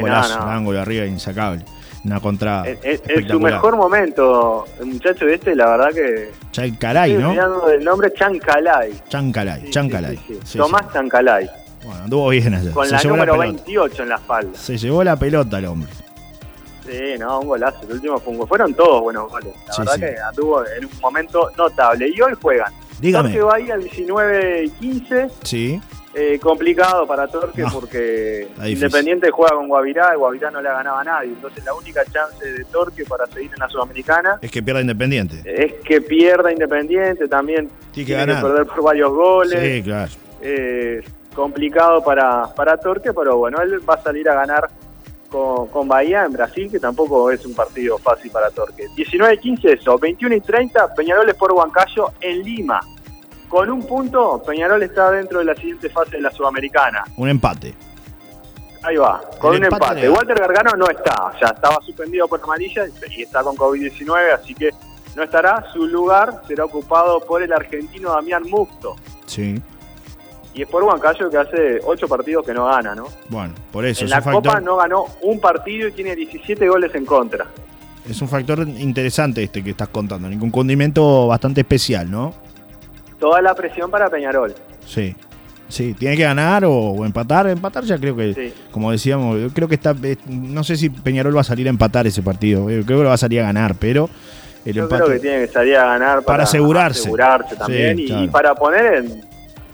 golazo, 0.00 0.40
un 0.40 0.48
ángulo 0.48 0.80
arriba 0.80 1.06
insacable 1.06 1.64
una 2.04 2.20
contra. 2.20 2.64
Es, 2.66 3.02
su 3.28 3.40
mejor 3.40 3.76
momento, 3.76 4.64
el 4.80 4.86
muchacho 4.86 5.26
este, 5.28 5.54
la 5.54 5.70
verdad 5.70 5.90
que. 5.92 6.30
Chancalay, 6.52 7.14
¿no? 7.14 7.68
el 7.68 7.84
nombre 7.84 8.12
Chancalay. 8.12 8.92
Chancalay, 9.08 9.70
Chancalay. 9.70 10.18
Tomás 10.56 10.92
Chancalay. 10.92 11.50
Bueno, 11.84 12.04
anduvo 12.04 12.28
bien 12.28 12.54
allá. 12.54 12.72
Con 12.72 12.90
la 12.90 13.02
número 13.02 13.38
28 13.38 14.02
en 14.02 14.08
la 14.08 14.16
espalda. 14.16 14.58
Se 14.58 14.76
llevó 14.76 15.02
la 15.02 15.16
pelota 15.16 15.58
el 15.58 15.66
hombre. 15.66 15.90
Sí, 16.86 17.18
no, 17.18 17.40
un 17.40 17.48
golazo. 17.48 17.78
El 17.82 17.92
último 17.92 18.18
fue 18.18 18.34
un 18.34 18.48
Fueron 18.48 18.74
todos 18.74 19.02
buenos 19.02 19.30
goles. 19.30 19.54
La 19.68 19.84
verdad 19.84 19.94
que 19.96 20.20
anduvo 20.20 20.64
en 20.66 20.84
un 20.84 21.00
momento 21.00 21.50
notable. 21.56 22.08
Y 22.08 22.20
hoy 22.20 22.32
juegan. 22.40 22.72
Dígame. 23.00 23.38
va 23.40 23.52
Bahía 23.52 23.76
19 23.76 24.64
y 24.64 24.70
15. 24.70 25.28
Sí. 25.42 25.80
Eh, 26.12 26.40
complicado 26.40 27.06
para 27.06 27.28
Torque 27.28 27.64
porque 27.72 28.48
Independiente 28.66 29.30
juega 29.30 29.54
con 29.54 29.68
Guavirá 29.68 30.10
y 30.12 30.16
Guavirá 30.16 30.50
no 30.50 30.60
le 30.60 30.68
ha 30.68 30.72
ganado 30.72 30.98
a 30.98 31.04
nadie. 31.04 31.28
Entonces 31.28 31.64
la 31.64 31.72
única 31.72 32.04
chance 32.04 32.44
de 32.44 32.64
Torque 32.64 33.04
para 33.04 33.26
seguir 33.26 33.52
en 33.52 33.60
la 33.60 33.68
Sudamericana 33.68 34.38
es 34.42 34.50
que 34.50 34.60
pierda 34.60 34.80
Independiente. 34.80 35.40
Es 35.44 35.74
que 35.84 36.00
pierda 36.00 36.50
Independiente 36.50 37.28
también. 37.28 37.70
Tiene 37.92 38.08
que, 38.08 38.40
perder 38.40 38.66
por 38.66 38.82
varios 38.82 39.12
goles. 39.12 39.60
Sí, 39.60 39.82
claro. 39.82 40.10
Eh, 40.42 41.00
complicado 41.32 42.02
para, 42.02 42.52
para 42.54 42.76
Torque, 42.76 43.12
pero 43.12 43.36
bueno, 43.36 43.60
él 43.62 43.78
va 43.88 43.94
a 43.94 44.02
salir 44.02 44.28
a 44.28 44.34
ganar 44.34 44.68
con, 45.30 45.68
con 45.68 45.86
Bahía 45.86 46.24
en 46.24 46.32
Brasil, 46.32 46.68
que 46.68 46.80
tampoco 46.80 47.30
es 47.30 47.46
un 47.46 47.54
partido 47.54 47.98
fácil 47.98 48.32
para 48.32 48.50
Torque. 48.50 48.88
19 48.96 49.34
y 49.34 49.38
15 49.38 49.72
eso, 49.74 49.96
21 49.96 50.34
y 50.34 50.40
30 50.40 50.92
Peñarol 50.94 51.32
por 51.38 51.52
Huancayo 51.52 52.10
en 52.20 52.42
Lima. 52.42 52.80
Con 53.50 53.68
un 53.68 53.82
punto, 53.82 54.40
Peñarol 54.46 54.80
está 54.84 55.10
dentro 55.10 55.40
de 55.40 55.44
la 55.44 55.56
siguiente 55.56 55.90
fase 55.90 56.12
de 56.12 56.22
la 56.22 56.30
Sudamericana. 56.30 57.02
Un 57.16 57.28
empate. 57.28 57.74
Ahí 58.84 58.96
va, 58.96 59.20
con 59.40 59.56
un 59.56 59.64
empate. 59.64 60.08
Walter 60.08 60.38
Gargano 60.38 60.70
no 60.76 60.88
está, 60.88 61.32
ya 61.40 61.48
estaba 61.48 61.78
suspendido 61.84 62.28
por 62.28 62.40
amarilla 62.40 62.84
y 63.10 63.22
está 63.22 63.42
con 63.42 63.56
COVID-19, 63.56 64.34
así 64.34 64.54
que 64.54 64.70
no 65.16 65.24
estará. 65.24 65.64
Su 65.72 65.84
lugar 65.88 66.42
será 66.46 66.64
ocupado 66.64 67.18
por 67.20 67.42
el 67.42 67.52
argentino 67.52 68.12
Damián 68.12 68.44
Musto. 68.48 68.94
Sí. 69.26 69.60
Y 70.54 70.62
es 70.62 70.68
por 70.68 70.84
Huancayo 70.84 71.28
que 71.28 71.36
hace 71.36 71.80
ocho 71.84 72.06
partidos 72.06 72.46
que 72.46 72.54
no 72.54 72.66
gana, 72.66 72.94
¿no? 72.94 73.08
Bueno, 73.30 73.52
por 73.72 73.84
eso. 73.84 74.04
En 74.04 74.10
la 74.10 74.22
Copa 74.22 74.60
no 74.60 74.76
ganó 74.76 75.06
un 75.22 75.40
partido 75.40 75.88
y 75.88 75.92
tiene 75.92 76.14
17 76.14 76.68
goles 76.68 76.94
en 76.94 77.04
contra. 77.04 77.46
Es 78.08 78.22
un 78.22 78.28
factor 78.28 78.60
interesante 78.60 79.42
este 79.42 79.62
que 79.64 79.70
estás 79.70 79.88
contando, 79.88 80.28
ningún 80.28 80.52
condimento 80.52 81.26
bastante 81.26 81.62
especial, 81.62 82.08
¿no? 82.08 82.32
Toda 83.20 83.40
la 83.40 83.54
presión 83.54 83.90
para 83.90 84.08
Peñarol. 84.10 84.54
Sí. 84.86 85.14
Sí, 85.68 85.94
tiene 85.94 86.16
que 86.16 86.24
ganar 86.24 86.64
o, 86.64 87.04
empatar. 87.04 87.46
Empatar 87.46 87.84
ya 87.84 87.96
creo 87.96 88.16
que, 88.16 88.52
como 88.72 88.90
decíamos, 88.90 89.40
yo 89.40 89.50
creo 89.50 89.68
que 89.68 89.76
está. 89.76 89.94
Eh, 90.02 90.16
no 90.26 90.64
sé 90.64 90.76
si 90.76 90.90
Peñarol 90.90 91.36
va 91.36 91.42
a 91.42 91.44
salir 91.44 91.68
a 91.68 91.70
empatar 91.70 92.08
ese 92.08 92.22
partido. 92.22 92.68
Yo 92.68 92.84
creo 92.84 92.98
que 92.98 93.04
lo 93.04 93.08
va 93.10 93.14
a 93.14 93.18
salir 93.18 93.40
a 93.40 93.44
ganar, 93.44 93.76
pero. 93.78 94.10
El 94.64 94.74
yo 94.74 94.88
creo 94.88 95.06
que 95.06 95.20
tiene 95.20 95.46
que 95.46 95.52
salir 95.52 95.76
a 95.76 95.86
ganar 95.86 96.22
para, 96.22 96.42
asegurarse. 96.42 97.00
asegurarse 97.00 97.56
también 97.56 97.98
y, 97.98 98.28
para 98.28 98.54
poner 98.54 99.04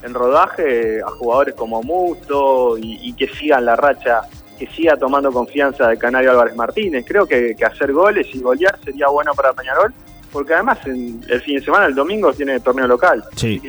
en, 0.03 0.15
rodaje 0.15 1.01
a 1.01 1.11
jugadores 1.11 1.57
como 1.57 1.83
Musto 1.83 2.77
y, 2.79 3.13
que 3.15 3.27
sigan 3.27 3.65
la 3.65 3.75
racha, 3.75 4.21
que 4.57 4.69
siga 4.69 4.97
tomando 4.97 5.33
confianza 5.33 5.89
de 5.89 5.97
Canario 5.97 6.31
Álvarez 6.31 6.55
Martínez. 6.55 7.05
Creo 7.09 7.27
que, 7.27 7.57
hacer 7.67 7.93
goles 7.93 8.29
y 8.33 8.39
golear 8.39 8.79
sería 8.85 9.09
bueno 9.09 9.33
para 9.35 9.53
Peñarol, 9.55 9.93
porque 10.33 10.55
además 10.55 10.79
en, 10.87 11.21
el 11.29 11.41
fin 11.41 11.57
de 11.57 11.65
semana, 11.65 11.87
el 11.87 11.95
domingo, 11.95 12.33
tiene 12.33 12.61
torneo 12.61 12.87
local. 12.87 13.25
Sí. 13.35 13.61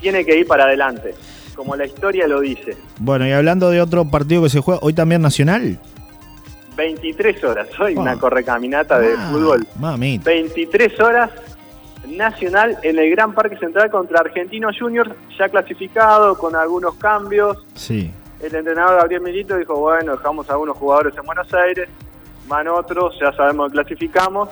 Tiene 0.00 0.24
que 0.24 0.38
ir 0.38 0.46
para 0.46 0.64
adelante, 0.64 1.14
como 1.56 1.74
la 1.74 1.86
historia 1.86 2.28
lo 2.28 2.40
dice. 2.40 2.76
Bueno, 2.98 3.26
y 3.26 3.32
hablando 3.32 3.70
de 3.70 3.80
otro 3.80 4.04
partido 4.04 4.42
que 4.42 4.50
se 4.50 4.60
juega, 4.60 4.80
hoy 4.82 4.92
también 4.92 5.22
Nacional. 5.22 5.78
23 6.76 7.44
horas, 7.44 7.68
hoy 7.80 7.96
una 7.96 8.16
correcaminata 8.16 8.98
de 8.98 9.14
ah, 9.16 9.28
fútbol. 9.30 9.66
Mami. 9.76 10.18
23 10.18 11.00
horas 11.00 11.30
Nacional 12.06 12.78
en 12.82 12.98
el 12.98 13.10
Gran 13.10 13.34
Parque 13.34 13.56
Central 13.58 13.90
contra 13.90 14.20
Argentinos 14.20 14.76
Juniors, 14.78 15.10
ya 15.38 15.48
clasificado 15.48 16.36
con 16.36 16.56
algunos 16.56 16.94
cambios. 16.94 17.58
Sí. 17.74 18.10
El 18.40 18.54
entrenador 18.54 18.96
Gabriel 19.00 19.20
Milito 19.20 19.56
dijo, 19.56 19.76
bueno, 19.76 20.12
dejamos 20.12 20.48
a 20.48 20.54
algunos 20.54 20.76
jugadores 20.76 21.14
en 21.16 21.24
Buenos 21.24 21.52
Aires, 21.52 21.88
van 22.48 22.68
otros, 22.68 23.16
ya 23.20 23.32
sabemos 23.32 23.70
que 23.70 23.78
clasificamos. 23.78 24.48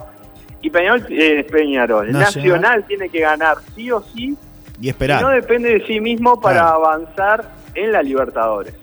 Y 0.60 0.70
Peñarol, 0.70 1.06
eh, 1.10 1.46
Peñarol. 1.50 2.12
Nacional. 2.12 2.84
tiene 2.86 3.08
que 3.08 3.20
ganar 3.20 3.58
sí 3.74 3.90
o 3.90 4.02
sí 4.02 4.36
y 4.80 4.88
esperar. 4.88 5.22
no 5.22 5.28
depende 5.28 5.78
de 5.78 5.86
sí 5.86 6.00
mismo 6.00 6.40
para 6.40 6.68
avanzar 6.70 7.50
en 7.74 7.92
la 7.92 8.02
Libertadores. 8.02 8.74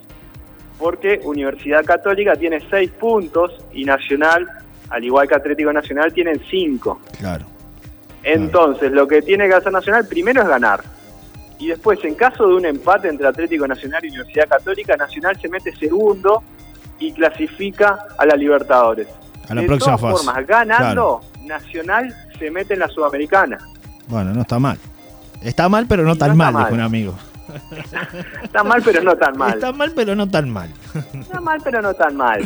Porque 0.77 1.21
Universidad 1.23 1.83
Católica 1.85 2.35
tiene 2.35 2.61
seis 2.69 2.91
puntos 2.91 3.65
y 3.73 3.85
Nacional, 3.85 4.47
al 4.89 5.03
igual 5.03 5.27
que 5.27 5.35
Atlético 5.35 5.71
Nacional, 5.71 6.13
tienen 6.13 6.41
cinco. 6.49 6.99
Claro. 7.17 7.45
Entonces, 8.23 8.91
lo 8.91 9.07
que 9.07 9.21
tiene 9.21 9.47
que 9.47 9.53
hacer 9.53 9.71
Nacional 9.71 10.07
primero 10.07 10.41
es 10.41 10.47
ganar. 10.47 10.81
Y 11.59 11.67
después, 11.67 12.03
en 12.03 12.15
caso 12.15 12.47
de 12.47 12.55
un 12.55 12.65
empate 12.65 13.07
entre 13.07 13.27
Atlético 13.27 13.67
Nacional 13.67 14.03
y 14.03 14.09
Universidad 14.09 14.49
Católica, 14.49 14.97
Nacional 14.97 15.39
se 15.39 15.47
mete 15.47 15.73
segundo 15.75 16.43
y 16.99 17.13
clasifica 17.13 18.07
a 18.17 18.25
la 18.25 18.35
Libertadores. 18.35 19.07
A 19.49 19.55
la 19.55 19.61
de 19.61 19.67
próxima 19.67 19.97
todas 19.97 20.17
formas, 20.17 20.47
ganando, 20.47 21.21
Nacional 21.43 22.13
se 22.37 22.49
mete 22.51 22.73
en 22.73 22.79
la 22.79 22.87
Sudamericana. 22.87 23.57
Bueno, 24.07 24.33
no 24.33 24.41
está 24.41 24.59
mal. 24.59 24.77
Está 25.41 25.69
mal, 25.69 25.85
pero 25.87 26.03
no 26.03 26.15
tan 26.15 26.35
mal, 26.35 26.55
dijo 26.55 26.73
un 26.73 26.79
amigo. 26.81 27.15
Está 28.43 28.63
mal, 28.63 28.81
pero 28.83 29.01
no 29.03 29.15
tan 29.15 29.37
mal. 29.37 29.53
Está 29.53 29.71
mal, 29.71 29.91
pero 29.95 30.15
no 30.15 30.27
tan 30.27 30.49
mal. 30.49 30.69
Está 31.13 31.39
mal, 31.39 31.59
pero 31.63 31.81
no 31.81 31.93
tan 31.93 32.15
mal. 32.15 32.41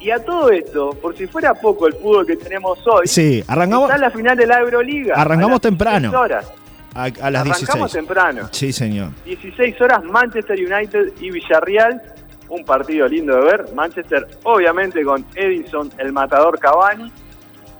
Y 0.00 0.10
a 0.10 0.18
todo 0.18 0.50
esto, 0.50 0.90
por 1.00 1.16
si 1.16 1.28
fuera 1.28 1.54
poco 1.54 1.86
el 1.86 1.94
fútbol 1.94 2.26
que 2.26 2.36
tenemos 2.36 2.80
hoy, 2.88 3.06
sí, 3.06 3.44
arrancamos, 3.46 3.88
está 3.88 3.98
la 3.98 4.10
final 4.10 4.36
de 4.36 4.46
la 4.46 4.58
Euroliga. 4.58 5.14
Arrancamos 5.14 5.60
temprano. 5.60 6.10
Horas. 6.10 6.50
A, 6.94 7.04
a, 7.04 7.30
las 7.30 7.46
Arrancamos 7.46 7.92
temprano. 7.92 8.48
Sí, 8.50 8.72
señor. 8.72 9.10
16 9.24 9.80
horas, 9.80 10.02
Manchester 10.02 10.58
United 10.58 11.12
y 11.20 11.30
Villarreal. 11.30 12.02
Un 12.48 12.64
partido 12.64 13.08
lindo 13.08 13.36
de 13.36 13.42
ver. 13.42 13.74
Manchester, 13.74 14.26
obviamente, 14.44 15.02
con 15.04 15.24
Edison, 15.34 15.90
el 15.98 16.12
matador 16.12 16.58
Cavani. 16.58 17.10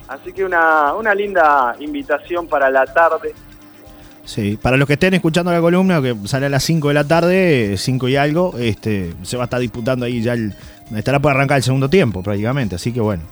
Así 0.09 0.33
que 0.33 0.45
una, 0.45 0.95
una 0.95 1.14
linda 1.14 1.76
invitación 1.78 2.47
para 2.47 2.71
la 2.71 2.85
tarde 2.87 3.35
Sí, 4.25 4.59
para 4.61 4.76
los 4.76 4.87
que 4.87 4.95
estén 4.95 5.14
escuchando 5.14 5.50
la 5.50 5.61
columna, 5.61 6.00
que 6.00 6.16
sale 6.26 6.47
a 6.47 6.49
las 6.49 6.62
5 6.62 6.88
de 6.88 6.95
la 6.95 7.04
tarde, 7.04 7.75
5 7.76 8.09
y 8.09 8.16
algo, 8.16 8.54
este, 8.59 9.14
se 9.23 9.37
va 9.37 9.45
a 9.45 9.47
estar 9.47 9.61
disputando 9.61 10.07
ahí 10.07 10.23
ya 10.23 10.35
el. 10.35 10.54
Estará 10.95 11.21
por 11.21 11.33
arrancar 11.33 11.57
el 11.57 11.62
segundo 11.62 11.88
tiempo 11.88 12.23
prácticamente, 12.23 12.76
así 12.76 12.92
que 12.92 13.00
bueno, 13.00 13.23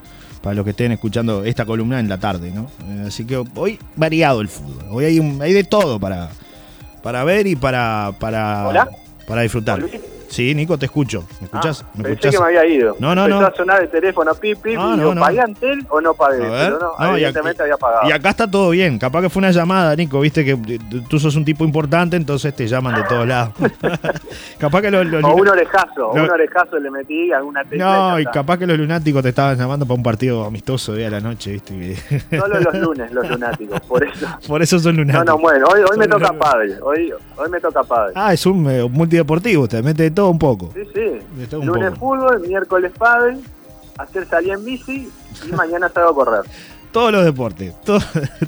para 0.41 0.55
los 0.55 0.65
que 0.65 0.71
estén 0.71 0.91
escuchando 0.91 1.45
esta 1.45 1.65
columna 1.65 1.99
en 1.99 2.09
la 2.09 2.19
tarde, 2.19 2.51
¿no? 2.51 2.67
Eh, 2.87 3.05
así 3.07 3.25
que 3.25 3.41
hoy 3.55 3.79
variado 3.95 4.41
el 4.41 4.47
fútbol, 4.47 4.83
hoy 4.89 5.05
hay, 5.05 5.37
hay 5.41 5.53
de 5.53 5.63
todo 5.63 5.99
para, 5.99 6.29
para 7.03 7.23
ver 7.23 7.47
y 7.47 7.55
para, 7.55 8.13
para, 8.19 8.89
para 9.27 9.41
disfrutar. 9.43 9.79
Sí, 10.31 10.55
Nico, 10.55 10.77
te 10.77 10.85
escucho. 10.85 11.25
¿Me 11.41 11.45
escuchás? 11.45 11.85
¿Me 11.93 12.05
pensé 12.05 12.29
que 12.29 12.39
me 12.39 12.45
había 12.45 12.65
ido. 12.65 12.95
No, 12.99 13.13
no, 13.13 13.25
Empezó 13.25 13.41
no. 13.41 13.47
a 13.47 13.53
sonar 13.53 13.83
el 13.83 13.89
teléfono, 13.89 14.33
pip, 14.33 14.61
pip, 14.61 14.75
no, 14.75 14.95
no, 14.95 15.19
¿pagué 15.19 15.41
Antel 15.41 15.85
o 15.89 15.99
no 15.99 16.13
pagué? 16.13 16.39
Pero 16.39 16.79
no, 16.79 17.13
evidentemente 17.13 17.63
había 17.63 17.75
pagado. 17.75 18.07
Y 18.07 18.13
acá 18.13 18.29
está 18.29 18.49
todo 18.49 18.69
bien. 18.69 18.97
Capaz 18.97 19.23
que 19.23 19.29
fue 19.29 19.41
una 19.41 19.51
llamada, 19.51 19.93
Nico. 19.93 20.21
Viste 20.21 20.45
que 20.45 20.57
tú 21.09 21.19
sos 21.19 21.35
un 21.35 21.43
tipo 21.43 21.65
importante, 21.65 22.15
entonces 22.15 22.55
te 22.55 22.65
llaman 22.65 22.95
de 22.95 23.03
todos 23.03 23.27
lados. 23.27 23.53
capaz 24.57 24.81
que 24.81 24.89
los, 24.89 25.05
o 25.21 25.35
un 25.35 25.47
orejazo, 25.49 26.11
un 26.11 26.29
orejazo 26.29 26.79
le 26.79 26.89
metí 26.89 27.33
alguna 27.33 27.63
No, 27.69 28.17
y 28.17 28.25
capaz 28.25 28.57
que 28.57 28.67
los 28.67 28.77
lunáticos 28.77 29.21
te 29.23 29.29
estaban 29.29 29.57
llamando 29.57 29.85
para 29.85 29.95
un 29.95 30.03
partido 30.03 30.45
amistoso 30.45 30.93
de 30.93 31.07
a 31.07 31.09
la 31.09 31.19
noche, 31.19 31.51
¿viste? 31.51 32.21
Solo 32.39 32.57
los 32.57 32.73
lunes, 32.79 33.11
los 33.11 33.29
lunáticos, 33.29 33.81
por 33.81 34.01
eso. 34.01 34.27
Por 34.47 34.61
eso 34.61 34.79
son 34.79 34.95
lunáticos. 34.95 35.25
No, 35.25 35.33
no, 35.33 35.41
bueno, 35.41 35.67
hoy, 35.73 35.81
hoy 35.91 35.97
me 35.97 36.07
toca 36.07 36.31
padre. 36.31 36.77
Hoy, 36.81 37.13
hoy 37.35 37.49
me 37.49 37.59
toca 37.59 37.83
padre. 37.83 38.13
Ah, 38.15 38.31
es 38.31 38.45
un 38.45 38.69
eh, 38.69 38.87
multideportivo, 38.89 39.67
te 39.67 39.81
mete 39.83 40.03
de 40.03 40.11
todo 40.11 40.20
un 40.29 40.39
poco. 40.39 40.71
Sí, 40.73 40.81
sí. 40.93 41.55
Lunes 41.57 41.97
fútbol, 41.97 42.39
miércoles 42.47 42.91
padre, 42.97 43.37
hacer 43.97 44.27
salir 44.27 44.53
en 44.53 44.65
bici 44.65 45.09
y 45.47 45.51
mañana 45.55 45.89
salgo 45.89 46.09
a 46.09 46.15
correr. 46.15 46.41
Todos 46.91 47.13
los 47.13 47.23
deportes, 47.23 47.73
todos, 47.85 48.03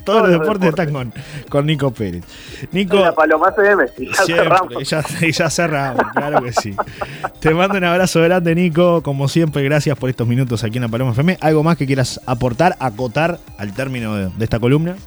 los, 0.05 0.29
deportes, 0.29 0.69
están 0.69 0.91
con, 0.91 1.13
con, 1.49 1.65
Nico 1.65 1.91
Pérez. 1.91 2.25
Nico. 2.73 2.97
La 2.97 3.15
Paloma 3.15 3.53
y 3.97 4.07
ya 4.09 4.25
cerramos. 4.25 4.73
Y 5.21 5.31
ya, 5.31 5.49
cerramos, 5.49 6.05
claro 6.13 6.41
que 6.41 6.51
sí. 6.51 6.75
Te 7.39 7.53
mando 7.53 7.77
un 7.77 7.85
abrazo 7.85 8.21
grande, 8.21 8.53
Nico. 8.53 9.01
Como 9.01 9.29
siempre, 9.29 9.63
gracias 9.63 9.97
por 9.97 10.09
estos 10.09 10.27
minutos 10.27 10.65
aquí 10.65 10.77
en 10.77 10.81
la 10.81 10.89
Paloma 10.89 11.11
FM. 11.11 11.37
¿Algo 11.39 11.63
más 11.63 11.77
que 11.77 11.85
quieras 11.85 12.19
aportar, 12.25 12.75
acotar 12.79 13.39
al 13.57 13.73
término 13.73 14.15
de, 14.15 14.43
esta 14.43 14.59
columna? 14.59 14.97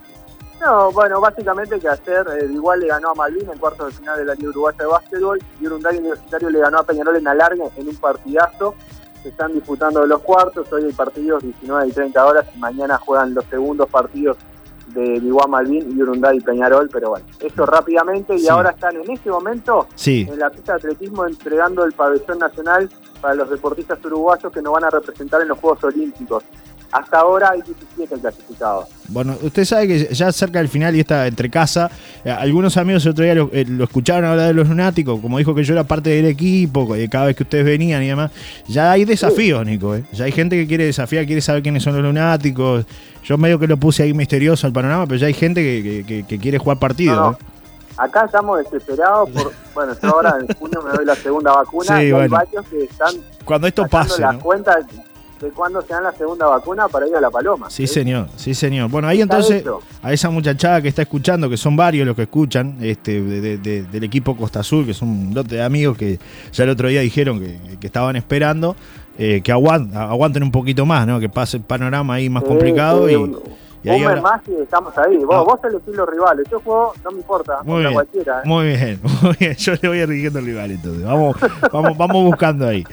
No, 0.67 0.91
bueno, 0.91 1.21
básicamente 1.21 1.79
que 1.79 1.89
ayer 1.89 2.27
eh, 2.41 2.49
igual 2.53 2.81
le 2.81 2.89
ganó 2.89 3.11
a 3.11 3.15
Malvin 3.15 3.49
en 3.49 3.57
cuartos 3.57 3.87
de 3.87 3.93
final 3.93 4.19
de 4.19 4.25
la 4.25 4.35
Liga 4.35 4.49
Uruguaya 4.49 4.79
de 4.79 4.87
Básquetbol 4.87 5.39
y 5.61 5.67
Urunday 5.69 5.99
Universitario 5.99 6.51
le 6.51 6.59
ganó 6.59 6.81
a 6.81 6.83
Peñarol 6.83 7.15
en 7.15 7.29
alargue 7.29 7.63
en 7.77 7.89
un 7.89 7.95
partidazo. 7.95 8.75
Se 9.23 9.29
están 9.29 9.53
disputando 9.53 10.05
los 10.05 10.21
cuartos, 10.23 10.67
hoy 10.73 10.87
hay 10.87 10.93
partidos 10.93 11.45
19 11.45 11.87
y 11.87 11.93
30 11.93 12.27
horas 12.27 12.47
y 12.53 12.59
mañana 12.59 12.99
juegan 12.99 13.33
los 13.33 13.45
segundos 13.45 13.89
partidos 13.89 14.39
de 14.89 15.19
Iguá 15.19 15.47
Malvin 15.47 15.97
y 15.97 16.03
Urunday 16.03 16.39
y 16.39 16.41
Peñarol, 16.41 16.89
pero 16.93 17.11
bueno, 17.11 17.27
eso 17.39 17.65
rápidamente 17.65 18.35
y 18.35 18.49
ahora 18.49 18.71
están 18.71 18.97
en 18.97 19.09
este 19.09 19.31
momento 19.31 19.87
en 20.05 20.37
la 20.37 20.51
pista 20.51 20.73
de 20.73 20.79
atletismo 20.79 21.27
entregando 21.27 21.85
el 21.85 21.93
pabellón 21.93 22.41
nacional 22.41 22.91
para 23.21 23.35
los 23.35 23.49
deportistas 23.49 24.05
uruguayos 24.05 24.53
que 24.53 24.63
nos 24.63 24.73
van 24.73 24.83
a 24.83 24.91
representar 24.91 25.43
en 25.43 25.49
los 25.49 25.61
Juegos 25.61 25.85
Olímpicos. 25.85 26.43
Hasta 26.93 27.19
ahora 27.19 27.51
hay 27.51 27.63
17 27.63 28.21
clasificados. 28.21 28.89
Bueno, 29.09 29.37
usted 29.43 29.65
sabe 29.65 29.89
que 29.89 30.15
ya 30.15 30.31
cerca 30.33 30.59
del 30.61 30.69
final 30.69 30.95
y 30.95 31.01
está 31.01 31.27
entre 31.27 31.51
casa, 31.51 31.91
eh, 32.25 32.31
algunos 32.31 32.77
amigos 32.77 33.05
el 33.05 33.13
otro 33.13 33.25
día 33.25 33.35
lo, 33.35 33.51
eh, 33.53 33.67
escucharon 33.83 34.25
hablar 34.25 34.49
de 34.49 34.55
los 34.55 34.69
lunáticos, 34.69 35.21
como 35.21 35.39
dijo 35.39 35.55
que 35.55 35.65
yo 35.65 35.73
era 35.73 35.85
parte 35.85 36.11
del 36.11 36.27
equipo, 36.27 36.89
cada 37.11 37.27
vez 37.27 37.37
que 37.37 37.43
ustedes 37.43 37.65
venían 37.65 38.03
y 38.03 38.09
demás. 38.09 38.31
Ya 38.69 38.93
hay 38.93 39.05
desafíos, 39.05 39.65
Nico. 39.67 39.95
Eh. 39.95 40.05
Ya 40.13 40.25
hay 40.25 40.33
gente 40.33 40.57
que 40.57 40.67
quiere 40.67 40.85
desafiar, 40.85 41.27
quiere 41.27 41.41
saber 41.41 41.63
quiénes 41.63 41.83
son 41.83 41.95
los 41.95 42.03
lunáticos. 42.03 42.87
Yo 43.25 43.37
medio 43.37 43.59
que 43.59 43.67
lo 43.67 43.77
puse 43.77 44.05
ahí 44.05 44.15
misterioso 44.15 44.67
al 44.67 44.73
panorama, 44.73 45.07
pero 45.07 45.19
ya 45.19 45.27
hay 45.27 45.35
gente 45.35 45.61
que, 45.63 46.39
quiere 46.39 46.59
jugar 46.59 46.79
partidos. 46.79 47.37
Acá 47.97 48.27
estamos 48.27 48.59
desesperados 48.59 49.31
por. 49.31 49.53
Bueno, 49.75 49.95
yo 50.01 50.09
ahora 50.09 50.37
en 50.39 50.55
junio 50.55 50.83
me 50.83 50.91
doy 50.91 51.05
la 51.05 51.15
segunda 51.15 51.53
vacuna 51.53 52.03
y 52.03 52.13
hay 52.13 52.29
varios 52.29 52.67
que 52.67 52.85
están. 52.85 53.15
Cuando 53.45 53.67
esto 53.67 53.87
pase. 53.87 54.21
las 54.21 54.37
cuentas 54.37 54.85
de 55.41 55.51
cuándo 55.51 55.83
se 55.83 55.93
dan 55.93 56.05
la 56.05 56.13
segunda 56.13 56.47
vacuna 56.47 56.89
para 56.89 57.07
ir 57.07 57.15
a 57.15 57.21
La 57.21 57.31
Paloma. 57.31 57.69
Sí, 57.71 57.87
señor, 57.87 58.29
sí, 58.37 58.55
señor. 58.55 58.91
Bueno, 58.91 59.09
ahí 59.09 59.21
entonces, 59.21 59.65
a 60.03 60.13
esa 60.13 60.31
muchachada 60.31 60.81
que 60.81 60.89
está 60.89 61.03
escuchando, 61.03 61.51
que 61.51 61.57
son 61.57 61.77
varios 61.77 62.07
los 62.07 62.17
que 62.17 62.23
escuchan, 62.23 62.77
este, 62.81 63.21
del 63.21 64.05
equipo 64.05 64.37
Costa 64.37 64.61
Azul, 64.61 64.87
que 64.87 64.95
son 64.95 65.09
un 65.09 65.35
lote 65.35 65.57
de 65.57 65.63
amigos 65.63 65.97
que 65.97 66.19
ya 66.53 66.65
el 66.65 66.71
otro 66.71 66.89
día 66.89 67.01
dijeron 67.01 67.41
que, 67.41 67.87
estaban 67.87 68.17
esperando, 68.17 68.75
eh, 69.17 69.41
que 69.43 69.53
aguanten, 69.53 70.43
un 70.43 70.51
poquito 70.51 70.85
más, 70.85 71.07
¿no? 71.07 71.21
Que 71.21 71.29
pase 71.29 71.59
el 71.59 71.63
panorama 71.63 72.15
ahí 72.15 72.29
más 72.29 72.43
complicado 72.43 73.09
y 73.09 73.15
un 73.15 73.39
mes 73.83 74.23
más 74.23 74.41
y 74.49 74.63
estamos 74.63 74.97
ahí. 74.99 75.19
Vos, 75.19 75.37
ah. 75.37 75.43
vos 75.43 75.61
elegís 75.65 75.95
los 75.95 76.09
rivales. 76.09 76.47
Yo 76.51 76.61
juego, 76.61 76.93
no 77.05 77.11
me 77.11 77.19
importa, 77.19 77.59
muy 77.65 77.81
bien, 77.81 77.93
cualquiera. 77.93 78.39
¿eh? 78.41 78.43
Muy 78.45 78.67
bien, 78.67 79.01
muy 79.23 79.37
bien. 79.39 79.55
Yo 79.55 79.73
le 79.81 79.89
voy 79.89 79.99
eligiendo 79.99 80.39
el 80.39 80.47
rival 80.47 80.71
entonces. 80.71 81.05
Vamos, 81.05 81.37
vamos, 81.73 81.97
vamos 81.97 82.25
buscando 82.25 82.67
ahí. 82.67 82.85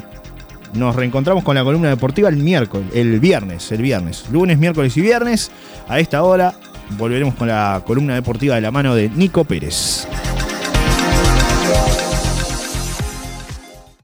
Nos 0.74 0.94
reencontramos 0.94 1.42
con 1.42 1.56
la 1.56 1.64
columna 1.64 1.88
deportiva 1.88 2.28
el 2.28 2.36
miércoles, 2.36 2.86
el 2.94 3.18
viernes, 3.20 3.70
el 3.72 3.82
viernes. 3.82 4.24
Lunes, 4.30 4.58
miércoles 4.58 4.96
y 4.96 5.00
viernes. 5.00 5.50
A 5.88 5.98
esta 5.98 6.22
hora 6.22 6.54
volveremos 6.96 7.34
con 7.34 7.48
la 7.48 7.82
columna 7.86 8.14
deportiva 8.14 8.54
de 8.54 8.60
la 8.60 8.70
mano 8.70 8.94
de 8.94 9.08
Nico 9.08 9.44
Pérez. 9.44 10.06